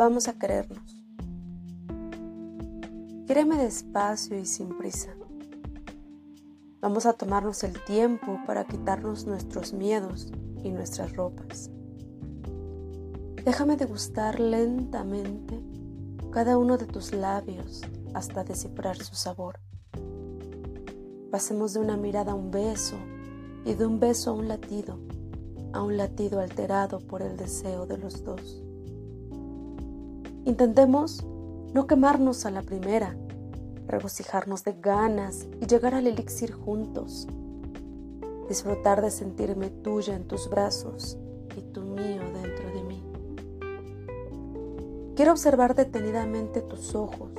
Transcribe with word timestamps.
vamos 0.00 0.28
a 0.28 0.32
querernos. 0.32 0.96
Quíreme 3.26 3.58
despacio 3.58 4.38
y 4.38 4.46
sin 4.46 4.78
prisa. 4.78 5.10
Vamos 6.80 7.04
a 7.04 7.12
tomarnos 7.12 7.62
el 7.64 7.84
tiempo 7.84 8.40
para 8.46 8.64
quitarnos 8.64 9.26
nuestros 9.26 9.74
miedos 9.74 10.32
y 10.64 10.70
nuestras 10.70 11.14
ropas. 11.14 11.68
Déjame 13.44 13.76
degustar 13.76 14.40
lentamente 14.40 15.62
cada 16.30 16.56
uno 16.56 16.78
de 16.78 16.86
tus 16.86 17.12
labios 17.12 17.82
hasta 18.14 18.42
descifrar 18.42 18.96
su 18.96 19.14
sabor. 19.14 19.60
Pasemos 21.30 21.74
de 21.74 21.80
una 21.80 21.98
mirada 21.98 22.32
a 22.32 22.36
un 22.36 22.50
beso 22.50 22.96
y 23.66 23.74
de 23.74 23.84
un 23.84 24.00
beso 24.00 24.30
a 24.30 24.32
un 24.32 24.48
latido, 24.48 24.98
a 25.74 25.82
un 25.82 25.98
latido 25.98 26.40
alterado 26.40 27.00
por 27.00 27.20
el 27.20 27.36
deseo 27.36 27.84
de 27.84 27.98
los 27.98 28.24
dos. 28.24 28.62
Intentemos 30.44 31.24
no 31.74 31.86
quemarnos 31.86 32.46
a 32.46 32.50
la 32.50 32.62
primera, 32.62 33.14
regocijarnos 33.86 34.64
de 34.64 34.72
ganas 34.72 35.46
y 35.60 35.66
llegar 35.66 35.94
al 35.94 36.06
elixir 36.06 36.52
juntos, 36.52 37.28
disfrutar 38.48 39.02
de 39.02 39.10
sentirme 39.10 39.68
tuya 39.68 40.16
en 40.16 40.26
tus 40.26 40.48
brazos 40.48 41.18
y 41.56 41.60
tu 41.60 41.82
mío 41.82 42.22
dentro 42.32 42.72
de 42.72 42.82
mí. 42.84 43.04
Quiero 45.14 45.32
observar 45.32 45.74
detenidamente 45.74 46.62
tus 46.62 46.94
ojos 46.94 47.32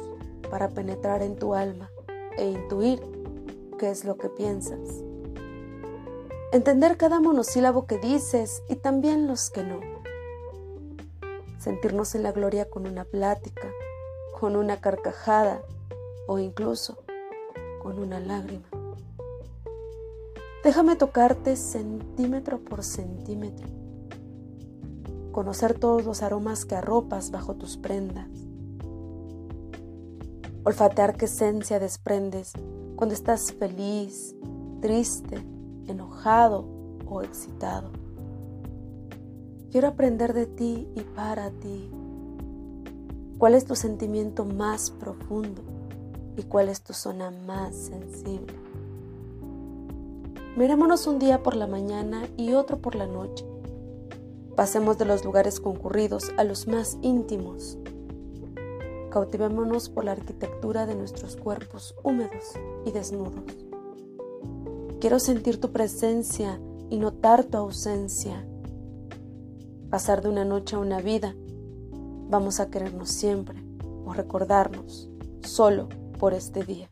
para 0.52 0.70
penetrar 0.70 1.24
en 1.24 1.36
tu 1.36 1.56
alma 1.56 1.90
e 2.38 2.50
intuir 2.50 3.02
qué 3.80 3.90
es 3.90 4.06
lo 4.06 4.16
que 4.18 4.30
piensas. 4.30 5.04
Entender 6.52 6.98
cada 6.98 7.20
monosílabo 7.20 7.88
que 7.88 7.98
dices 7.98 8.62
y 8.70 8.76
también 8.76 9.28
los 9.28 9.50
que 9.50 9.64
no. 9.64 9.91
Sentirnos 11.62 12.16
en 12.16 12.24
la 12.24 12.32
gloria 12.32 12.72
con 12.72 12.88
una 12.88 13.06
plática, 13.06 13.72
con 14.40 14.56
una 14.56 14.82
carcajada 14.82 15.62
o 16.28 16.40
incluso 16.40 17.04
con 17.84 18.00
una 18.00 18.20
lágrima. 18.20 18.68
Déjame 20.64 20.96
tocarte 20.96 21.56
centímetro 21.56 22.58
por 22.64 22.84
centímetro. 22.84 23.68
Conocer 25.32 25.78
todos 25.78 26.04
los 26.04 26.24
aromas 26.24 26.66
que 26.66 26.74
arropas 26.74 27.30
bajo 27.30 27.54
tus 27.54 27.78
prendas. 27.78 28.28
Olfatear 30.64 31.16
qué 31.16 31.26
esencia 31.26 31.80
desprendes 31.80 32.54
cuando 32.96 33.14
estás 33.14 33.54
feliz, 33.54 34.36
triste, 34.82 35.46
enojado 35.86 36.66
o 37.06 37.22
excitado. 37.22 38.01
Quiero 39.72 39.88
aprender 39.88 40.34
de 40.34 40.46
ti 40.46 40.88
y 40.96 41.02
para 41.02 41.50
ti. 41.50 41.90
¿Cuál 43.38 43.56
es 43.56 43.66
tu 43.66 43.76
sentimiento 43.76 44.46
más 44.46 44.92
profundo 44.92 45.62
y 46.38 46.44
cuál 46.44 46.70
es 46.70 46.84
tu 46.84 46.94
zona 46.94 47.32
más 47.32 47.76
sensible? 47.76 48.54
Mirémonos 50.58 51.08
un 51.08 51.20
día 51.20 51.42
por 51.42 51.56
la 51.56 51.68
mañana 51.68 52.28
y 52.38 52.54
otro 52.54 52.80
por 52.80 52.96
la 52.96 53.08
noche. 53.08 53.46
Pasemos 54.56 54.98
de 54.98 55.06
los 55.06 55.24
lugares 55.24 55.60
concurridos 55.60 56.32
a 56.38 56.44
los 56.44 56.68
más 56.68 56.98
íntimos 57.02 57.78
Cautivémonos 59.12 59.90
por 59.90 60.06
la 60.06 60.14
arquitectura 60.14 60.86
de 60.86 60.96
nuestros 60.96 61.36
cuerpos 61.36 61.96
húmedos 62.02 62.54
y 62.86 62.92
desnudos. 62.92 63.44
Quiero 65.02 65.20
sentir 65.20 65.60
tu 65.60 65.74
presencia 65.74 66.62
y 66.90 66.98
notar 66.98 67.44
tu 67.44 67.58
ausencia. 67.58 68.48
Pasar 69.92 70.22
de 70.22 70.30
una 70.30 70.46
noche 70.46 70.78
a 70.78 70.80
una 70.80 71.02
vida. 71.02 71.36
Vamos 72.30 72.62
a 72.62 72.70
querernos 72.70 73.10
siempre 73.10 73.62
o 74.06 74.14
recordarnos 74.14 75.10
solo 75.44 75.90
por 76.18 76.34
este 76.34 76.64
día. 76.64 76.90